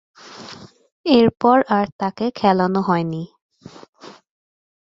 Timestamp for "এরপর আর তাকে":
1.05-2.25